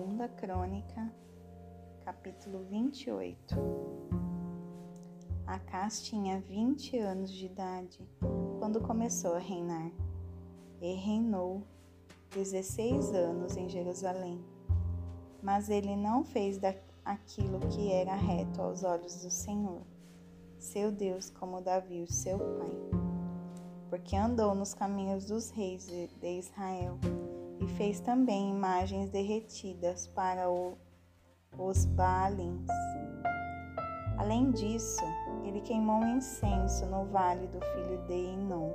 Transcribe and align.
Segunda 0.00 0.28
Crônica, 0.28 1.12
capítulo 2.06 2.64
28. 2.70 3.54
Acas 5.46 6.00
tinha 6.00 6.40
20 6.40 6.98
anos 6.98 7.30
de 7.30 7.44
idade 7.44 8.08
quando 8.58 8.80
começou 8.80 9.34
a 9.34 9.38
reinar, 9.38 9.92
e 10.80 10.94
reinou 10.94 11.62
16 12.30 13.12
anos 13.12 13.58
em 13.58 13.68
Jerusalém. 13.68 14.42
Mas 15.42 15.68
ele 15.68 15.94
não 15.94 16.24
fez 16.24 16.58
aquilo 17.04 17.60
que 17.68 17.92
era 17.92 18.14
reto 18.14 18.62
aos 18.62 18.82
olhos 18.82 19.22
do 19.22 19.30
Senhor, 19.30 19.82
seu 20.58 20.90
Deus, 20.90 21.28
como 21.28 21.60
Davi, 21.60 22.06
seu 22.10 22.38
pai, 22.38 22.72
porque 23.90 24.16
andou 24.16 24.54
nos 24.54 24.72
caminhos 24.72 25.26
dos 25.26 25.50
reis 25.50 25.86
de 25.86 26.38
Israel 26.38 26.98
e 27.60 27.66
fez 27.68 28.00
também 28.00 28.50
imagens 28.50 29.10
derretidas 29.10 30.06
para 30.08 30.50
o, 30.50 30.78
os 31.58 31.84
Baalins. 31.84 32.66
Além 34.16 34.50
disso, 34.50 35.04
ele 35.44 35.60
queimou 35.60 36.02
incenso 36.04 36.86
no 36.86 37.04
vale 37.06 37.46
do 37.48 37.60
filho 37.60 38.02
de 38.06 38.14
Enom 38.14 38.72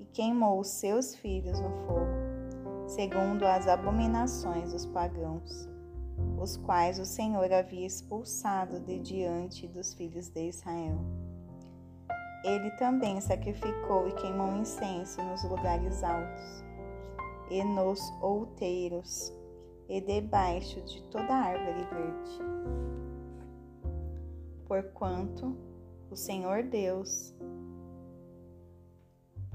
e 0.00 0.04
queimou 0.06 0.60
os 0.60 0.68
seus 0.68 1.14
filhos 1.14 1.58
no 1.60 1.70
fogo, 1.86 2.88
segundo 2.88 3.44
as 3.44 3.68
abominações 3.68 4.72
dos 4.72 4.86
pagãos, 4.86 5.68
os 6.40 6.56
quais 6.56 6.98
o 6.98 7.04
Senhor 7.04 7.52
havia 7.52 7.86
expulsado 7.86 8.80
de 8.80 8.98
diante 8.98 9.68
dos 9.68 9.94
filhos 9.94 10.28
de 10.28 10.48
Israel. 10.48 10.98
Ele 12.44 12.70
também 12.72 13.20
sacrificou 13.20 14.06
e 14.06 14.12
queimou 14.12 14.54
incenso 14.56 15.22
nos 15.22 15.42
lugares 15.44 16.04
altos 16.04 16.64
e 17.50 17.62
nos 17.62 18.00
outeiros, 18.20 19.32
e 19.88 20.00
debaixo 20.00 20.80
de 20.82 21.02
toda 21.04 21.34
árvore 21.34 21.84
verde. 21.84 22.38
Porquanto 24.66 25.56
o 26.10 26.16
Senhor 26.16 26.62
Deus, 26.62 27.34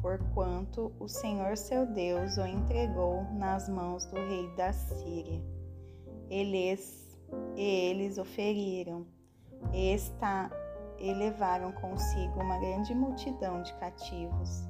porquanto 0.02 0.94
o 1.00 1.08
Senhor 1.08 1.58
seu 1.58 1.86
Deus 1.86 2.38
o 2.38 2.46
entregou 2.46 3.24
nas 3.34 3.68
mãos 3.68 4.06
do 4.06 4.16
rei 4.16 4.48
da 4.56 4.72
Síria. 4.72 5.42
Eles, 6.30 7.18
e 7.56 7.62
eles 7.62 8.18
o 8.18 8.24
feriram, 8.24 9.06
e, 9.74 9.94
está, 9.94 10.52
e 11.00 11.12
levaram 11.14 11.72
consigo 11.72 12.40
uma 12.40 12.60
grande 12.60 12.94
multidão 12.94 13.64
de 13.64 13.74
cativos, 13.76 14.62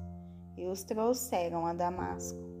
e 0.56 0.66
os 0.66 0.82
trouxeram 0.82 1.66
a 1.66 1.74
Damasco 1.74 2.59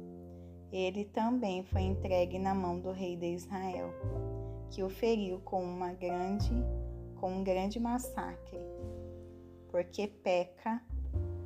ele 0.72 1.04
também 1.04 1.62
foi 1.64 1.82
entregue 1.82 2.38
na 2.38 2.54
mão 2.54 2.78
do 2.78 2.92
rei 2.92 3.16
de 3.16 3.34
Israel, 3.34 3.90
que 4.70 4.82
o 4.82 4.88
feriu 4.88 5.40
com 5.40 5.62
uma 5.62 5.92
grande 5.92 6.50
com 7.16 7.32
um 7.32 7.44
grande 7.44 7.78
massacre, 7.78 8.58
porque 9.68 10.06
Peca, 10.06 10.82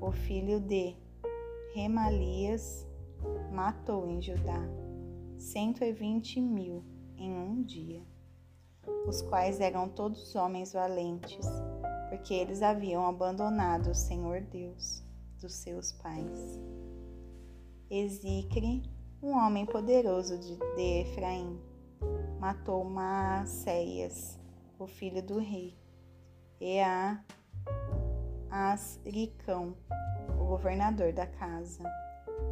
o 0.00 0.12
filho 0.12 0.60
de 0.60 0.94
Remalias, 1.74 2.86
matou 3.50 4.06
em 4.08 4.22
Judá 4.22 4.60
cento 5.36 5.82
e 5.82 5.92
vinte 5.92 6.40
mil 6.40 6.84
em 7.16 7.32
um 7.32 7.62
dia, 7.62 8.02
os 9.08 9.20
quais 9.22 9.60
eram 9.60 9.88
todos 9.88 10.36
homens 10.36 10.72
valentes, 10.72 11.46
porque 12.08 12.34
eles 12.34 12.62
haviam 12.62 13.04
abandonado 13.04 13.90
o 13.90 13.94
Senhor 13.94 14.42
Deus 14.42 15.02
dos 15.40 15.54
seus 15.54 15.92
pais. 15.92 16.60
Ezicre 17.90 18.82
um 19.24 19.38
homem 19.38 19.64
poderoso 19.64 20.36
de, 20.36 20.54
de 20.76 21.00
Efraim 21.00 21.58
matou 22.38 22.84
Maacéias, 22.84 24.38
o 24.78 24.86
filho 24.86 25.22
do 25.22 25.38
rei, 25.38 25.74
e 26.60 26.78
a 26.78 27.24
Asricão, 28.50 29.74
o 30.38 30.44
governador 30.44 31.10
da 31.14 31.26
casa, 31.26 31.82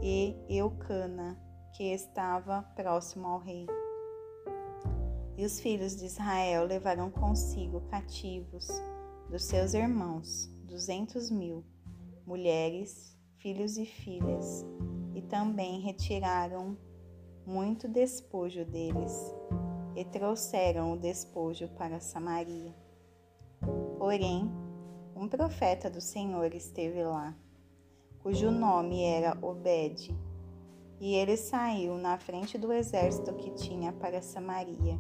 e 0.01 0.35
Eucana, 0.49 1.39
que 1.77 1.93
estava 1.93 2.63
próximo 2.75 3.27
ao 3.27 3.39
rei. 3.39 3.67
E 5.37 5.45
os 5.45 5.61
filhos 5.61 5.95
de 5.95 6.07
Israel 6.07 6.65
levaram 6.65 7.11
consigo 7.11 7.83
cativos 7.83 8.67
dos 9.29 9.45
seus 9.45 9.75
irmãos, 9.75 10.47
duzentos 10.65 11.31
mil, 11.31 11.63
mulheres, 12.27 13.15
filhos 13.37 13.77
e 13.77 13.85
filhas, 13.85 14.65
e 15.15 15.23
também 15.23 15.81
retiraram 15.81 16.77
muito 17.47 17.89
despojo 17.89 18.65
deles 18.65 19.35
e 19.97 20.05
trouxeram 20.05 20.93
o 20.93 20.99
despojo 20.99 21.69
para 21.69 22.01
Samaria. 22.01 22.75
Porém, 23.99 24.51
um 25.15 25.29
profeta 25.29 25.91
do 25.91 26.01
Senhor 26.01 26.55
esteve 26.55 27.03
lá, 27.05 27.37
cujo 28.23 28.51
nome 28.51 29.03
era 29.03 29.37
Obed, 29.43 30.17
e 31.01 31.15
ele 31.15 31.37
saiu 31.37 31.97
na 31.97 32.17
frente 32.17 32.57
do 32.57 32.73
exército 32.73 33.35
que 33.35 33.51
tinha 33.51 33.93
para 33.93 34.23
Samaria, 34.23 34.99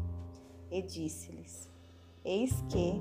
e 0.70 0.82
disse-lhes: 0.82 1.70
Eis 2.24 2.62
que, 2.68 3.00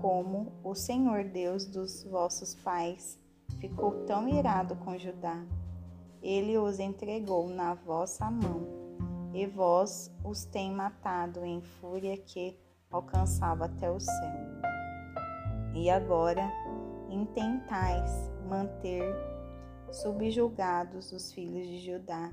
como 0.00 0.52
o 0.62 0.74
Senhor 0.74 1.24
Deus 1.24 1.66
dos 1.66 2.04
vossos 2.04 2.54
pais 2.54 3.18
ficou 3.58 4.04
tão 4.06 4.28
irado 4.28 4.76
com 4.76 4.96
Judá, 4.98 5.44
ele 6.22 6.58
os 6.58 6.78
entregou 6.78 7.48
na 7.48 7.74
vossa 7.74 8.30
mão, 8.30 8.66
e 9.32 9.46
vós 9.46 10.12
os 10.24 10.44
tem 10.44 10.72
matado 10.72 11.44
em 11.44 11.60
fúria 11.60 12.16
que 12.16 12.58
alcançava 12.90 13.66
até 13.66 13.90
o 13.90 14.00
céu. 14.00 14.32
E 15.74 15.88
agora 15.88 16.50
intentais 17.08 18.30
manter 18.48 19.04
subjugados 19.92 21.12
os 21.12 21.32
filhos 21.32 21.66
de 21.66 21.78
Judá 21.78 22.32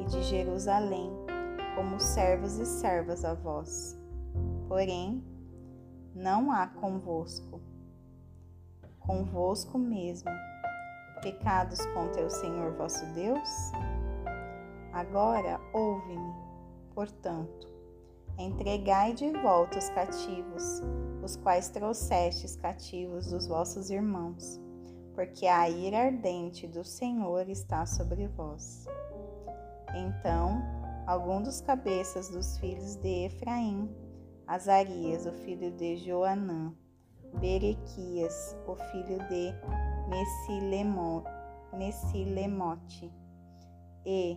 e 0.00 0.04
de 0.04 0.22
Jerusalém 0.22 1.10
como 1.74 1.98
servos 1.98 2.58
e 2.58 2.66
servas 2.66 3.24
a 3.24 3.34
vós. 3.34 3.98
Porém, 4.68 5.22
não 6.14 6.50
há 6.50 6.66
convosco, 6.66 7.60
convosco 9.00 9.78
mesmo, 9.78 10.30
pecados 11.22 11.84
contra 11.86 12.26
o 12.26 12.30
Senhor 12.30 12.72
vosso 12.72 13.06
Deus? 13.14 13.48
Agora 14.92 15.58
ouve-me, 15.72 16.34
portanto, 16.94 17.66
entregai 18.36 19.14
de 19.14 19.30
volta 19.40 19.78
os 19.78 19.88
cativos, 19.90 20.82
os 21.22 21.36
quais 21.36 21.70
trouxestes 21.70 22.56
cativos 22.56 23.30
dos 23.30 23.46
vossos 23.46 23.88
irmãos, 23.88 24.60
porque 25.14 25.46
a 25.46 25.70
ira 25.70 25.98
ardente 25.98 26.66
do 26.66 26.84
Senhor 26.84 27.48
está 27.48 27.86
sobre 27.86 28.26
vós. 28.28 28.86
Então, 29.94 30.62
algum 31.06 31.42
dos 31.42 31.60
cabeças 31.60 32.28
dos 32.28 32.58
filhos 32.58 32.96
de 32.96 33.26
Efraim, 33.26 33.88
Azarias, 34.46 35.24
o 35.24 35.32
filho 35.32 35.70
de 35.70 35.96
Joanã, 35.96 36.74
Berequias, 37.34 38.56
o 38.66 38.74
filho 38.74 39.18
de 39.28 39.54
Messilemote 41.72 43.10
e 44.04 44.36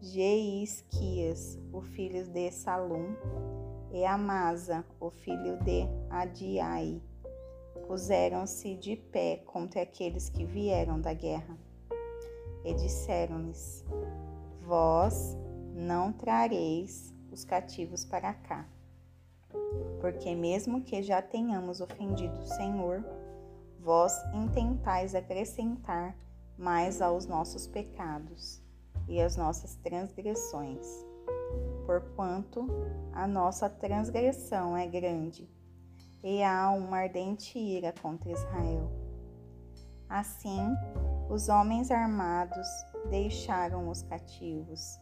Geisquias, 0.00 1.60
o 1.72 1.82
filho 1.82 2.26
de 2.28 2.50
Salum, 2.50 3.14
e 3.92 4.04
Amasa, 4.06 4.84
o 4.98 5.10
filho 5.10 5.58
de 5.58 5.86
Adiai, 6.08 7.00
puseram-se 7.86 8.74
de 8.74 8.96
pé 8.96 9.42
contra 9.44 9.82
aqueles 9.82 10.30
que 10.30 10.46
vieram 10.46 10.98
da 10.98 11.12
guerra. 11.12 11.56
E 12.64 12.72
disseram-lhes: 12.74 13.84
Vós 14.62 15.36
não 15.74 16.12
trareis 16.12 17.14
os 17.30 17.44
cativos 17.44 18.04
para 18.04 18.32
cá, 18.32 18.66
porque 20.00 20.34
mesmo 20.34 20.82
que 20.82 21.02
já 21.02 21.20
tenhamos 21.20 21.80
ofendido 21.80 22.40
o 22.40 22.46
Senhor, 22.46 23.04
vós 23.82 24.16
intentais 24.32 25.14
acrescentar 25.14 26.16
mais 26.56 27.02
aos 27.02 27.26
nossos 27.26 27.66
pecados 27.66 28.62
e 29.08 29.20
às 29.20 29.36
nossas 29.36 29.74
transgressões, 29.76 30.86
porquanto 31.84 32.68
a 33.12 33.26
nossa 33.26 33.68
transgressão 33.68 34.76
é 34.76 34.86
grande 34.86 35.50
e 36.22 36.44
há 36.44 36.70
uma 36.70 36.98
ardente 36.98 37.58
ira 37.58 37.92
contra 38.00 38.30
Israel. 38.30 38.88
Assim, 40.08 40.60
os 41.28 41.48
homens 41.48 41.90
armados 41.90 42.68
deixaram 43.10 43.88
os 43.88 44.02
cativos 44.02 44.96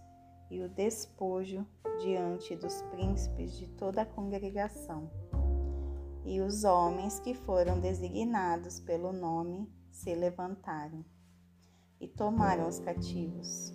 e 0.50 0.62
o 0.62 0.68
despojo 0.70 1.66
diante 2.00 2.56
dos 2.56 2.80
príncipes 2.82 3.52
de 3.58 3.66
toda 3.68 4.02
a 4.02 4.06
congregação 4.06 5.10
e 6.24 6.40
os 6.40 6.64
homens 6.64 7.18
que 7.20 7.34
foram 7.34 7.80
designados 7.80 8.80
pelo 8.80 9.12
nome 9.12 9.68
se 9.90 10.14
levantaram 10.14 11.04
e 12.00 12.08
tomaram 12.08 12.66
os 12.66 12.78
cativos, 12.78 13.74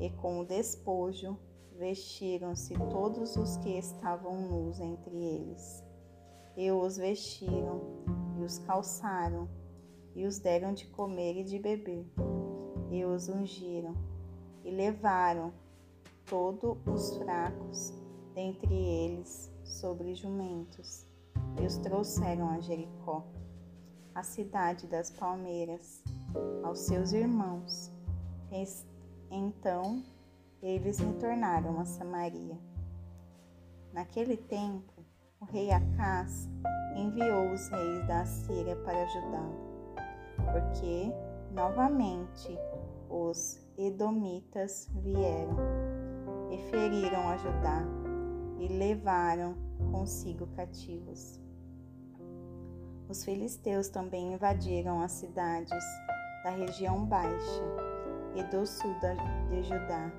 e 0.00 0.08
com 0.10 0.40
o 0.40 0.46
despojo 0.46 1.38
vestiram-se 1.76 2.74
todos 2.90 3.36
os 3.36 3.56
que 3.58 3.78
estavam 3.78 4.48
nus 4.48 4.80
entre 4.80 5.14
eles. 5.14 5.84
E 6.56 6.72
os 6.72 6.96
vestiram, 6.96 7.82
e 8.36 8.42
os 8.42 8.58
calçaram, 8.60 9.48
e 10.14 10.26
os 10.26 10.38
deram 10.38 10.72
de 10.72 10.86
comer 10.88 11.36
e 11.40 11.44
de 11.44 11.58
beber, 11.58 12.06
e 12.90 13.04
os 13.04 13.28
ungiram, 13.28 13.94
e 14.64 14.70
levaram 14.70 15.52
todos 16.24 16.78
os 16.86 17.16
fracos 17.18 17.92
dentre 18.34 18.74
eles 18.74 19.52
sobre 19.62 20.14
jumentos, 20.14 21.07
e 21.60 21.66
os 21.66 21.78
trouxeram 21.78 22.48
a 22.50 22.60
Jericó, 22.60 23.24
a 24.14 24.22
cidade 24.22 24.86
das 24.86 25.10
palmeiras, 25.10 26.02
aos 26.62 26.80
seus 26.80 27.12
irmãos. 27.12 27.92
Então 29.30 30.02
eles 30.62 30.98
retornaram 30.98 31.78
a 31.78 31.84
Samaria. 31.84 32.58
Naquele 33.92 34.36
tempo, 34.36 34.92
o 35.40 35.44
rei 35.44 35.70
Acás 35.70 36.48
enviou 36.96 37.52
os 37.52 37.68
reis 37.68 38.06
da 38.06 38.24
Síria 38.24 38.76
para 38.76 39.02
ajudá-lo, 39.02 39.56
porque 40.52 41.12
novamente 41.52 42.58
os 43.08 43.64
edomitas 43.76 44.88
vieram 44.96 45.56
e 46.50 46.58
feriram 46.70 47.28
a 47.28 47.36
Judá 47.36 47.82
e 48.58 48.68
levaram 48.68 49.54
consigo 49.90 50.46
cativos. 50.48 51.40
Os 53.08 53.24
filisteus 53.24 53.88
também 53.88 54.34
invadiram 54.34 55.00
as 55.00 55.12
cidades 55.12 55.84
da 56.44 56.50
região 56.50 57.06
baixa 57.06 57.64
e 58.36 58.42
do 58.44 58.66
sul 58.66 58.94
de 59.48 59.62
Judá 59.62 60.12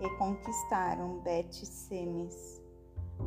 e 0.00 0.08
conquistaram 0.18 1.20
Bet-Semes 1.20 2.62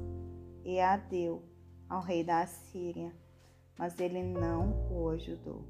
e 0.64 0.80
a 0.80 0.98
deu 0.98 1.42
ao 1.88 2.02
rei 2.02 2.24
da 2.24 2.42
Assíria, 2.42 3.14
mas 3.78 4.00
ele 4.00 4.24
não 4.24 4.74
o 4.92 5.10
ajudou. 5.10 5.64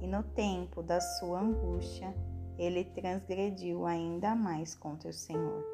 E 0.00 0.06
no 0.06 0.22
tempo 0.22 0.82
da 0.82 1.00
sua 1.00 1.40
angústia, 1.40 2.14
ele 2.60 2.84
transgrediu 2.84 3.86
ainda 3.86 4.34
mais 4.34 4.74
contra 4.74 5.08
o 5.08 5.14
Senhor. 5.14 5.64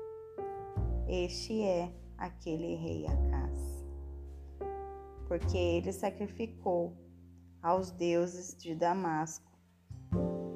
Este 1.08 1.60
é 1.60 1.92
aquele 2.16 2.76
rei 2.76 3.06
Acás, 3.06 3.84
porque 5.26 5.58
ele 5.58 5.92
sacrificou 5.92 6.96
aos 7.60 7.90
deuses 7.90 8.56
de 8.56 8.76
Damasco, 8.76 9.50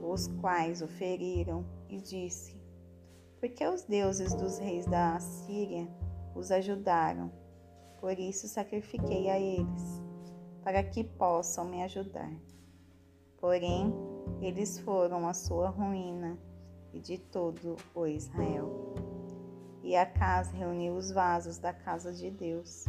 os 0.05 0.29
quais 0.41 0.81
o 0.83 0.87
feriram, 0.87 1.67
e 1.89 2.01
disse: 2.01 2.57
porque 3.41 3.67
os 3.67 3.83
deuses 3.83 4.33
dos 4.35 4.59
reis 4.59 4.87
da 4.87 5.17
Assíria 5.17 5.89
os 6.35 6.53
ajudaram. 6.53 7.33
Por 7.99 8.17
isso 8.17 8.47
sacrifiquei 8.47 9.29
a 9.29 9.39
eles, 9.39 10.01
para 10.63 10.85
que 10.85 11.03
possam 11.03 11.65
me 11.65 11.83
ajudar. 11.83 12.33
Porém, 13.41 13.93
eles 14.41 14.79
foram 14.81 15.29
a 15.29 15.35
sua 15.35 15.69
ruína 15.69 16.39
e 16.93 17.01
de 17.01 17.19
todo 17.19 17.77
o 17.95 18.07
Israel. 18.07 18.95
E 19.83 19.97
Acas 19.97 20.51
reuniu 20.51 20.95
os 20.95 21.11
vasos 21.11 21.59
da 21.59 21.73
casa 21.73 22.13
de 22.13 22.31
Deus 22.31 22.85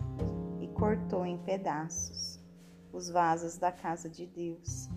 e 0.59 0.67
cortou 0.67 1.25
em 1.25 1.37
pedaços 1.37 2.41
os 2.93 3.09
vasos 3.09 3.57
da 3.57 3.71
casa 3.71 4.09
de 4.09 4.25
Deus 4.25 4.89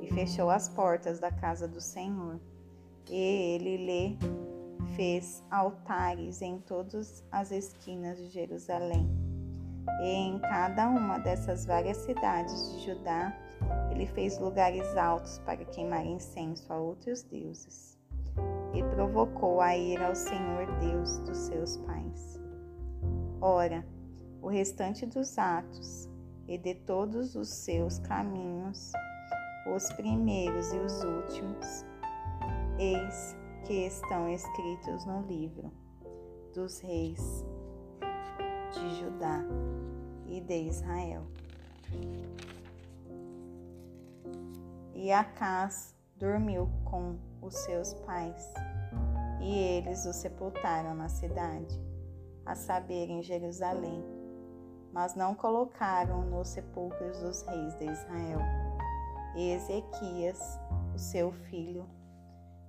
e 0.00 0.06
fechou 0.12 0.50
as 0.50 0.68
portas 0.68 1.18
da 1.18 1.30
casa 1.30 1.68
do 1.68 1.80
Senhor. 1.80 2.40
E 3.10 3.54
ele 3.54 3.76
lhe 3.76 4.18
fez 4.96 5.42
altares 5.50 6.40
em 6.40 6.58
todas 6.58 7.24
as 7.30 7.50
esquinas 7.50 8.18
de 8.18 8.28
Jerusalém. 8.28 9.08
E 10.00 10.06
em 10.06 10.38
cada 10.38 10.88
uma 10.88 11.18
dessas 11.18 11.66
várias 11.66 11.98
cidades 11.98 12.72
de 12.72 12.86
Judá, 12.86 13.36
ele 13.90 14.06
fez 14.06 14.38
lugares 14.38 14.96
altos 14.96 15.38
para 15.40 15.64
queimar 15.64 16.04
incenso 16.04 16.72
a 16.72 16.76
outros 16.76 17.22
deuses. 17.22 17.98
E 18.74 18.82
provocou 18.94 19.60
a 19.60 19.76
ira 19.76 20.08
ao 20.08 20.14
Senhor 20.14 20.66
Deus 20.80 21.18
dos 21.18 21.38
seus 21.38 21.76
pais. 21.78 22.40
Ora, 23.40 23.86
o 24.40 24.48
restante 24.48 25.04
dos 25.04 25.38
atos 25.38 26.08
e 26.48 26.56
de 26.56 26.74
todos 26.74 27.34
os 27.34 27.48
seus 27.48 27.98
caminhos, 27.98 28.92
os 29.74 29.92
primeiros 29.92 30.72
e 30.72 30.78
os 30.78 31.04
últimos, 31.04 31.84
eis 32.78 33.36
que 33.64 33.86
estão 33.86 34.28
escritos 34.28 35.04
no 35.06 35.22
livro 35.22 35.70
dos 36.54 36.80
reis 36.80 37.44
de 38.72 39.00
Judá 39.00 39.44
e 40.26 40.40
de 40.40 40.68
Israel. 40.68 41.26
E 44.94 45.10
Acás 45.10 45.94
dormiu 46.16 46.68
com 46.84 47.18
os 47.40 47.54
seus 47.54 47.94
pais, 47.94 48.52
e 49.40 49.58
eles 49.58 50.04
o 50.06 50.12
sepultaram 50.12 50.94
na 50.94 51.08
cidade, 51.08 51.80
a 52.46 52.54
saber, 52.54 53.10
em 53.10 53.22
Jerusalém, 53.22 54.04
mas 54.92 55.14
não 55.14 55.34
colocaram 55.34 56.22
nos 56.22 56.48
sepulcros 56.48 57.18
dos 57.20 57.42
reis 57.42 57.74
de 57.76 57.84
Israel. 57.84 58.40
E 59.34 59.50
Ezequias, 59.52 60.40
o 60.94 60.98
seu 60.98 61.32
filho, 61.32 61.88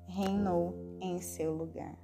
reinou 0.08 0.74
em 1.01 1.20
seu 1.20 1.53
lugar. 1.53 2.03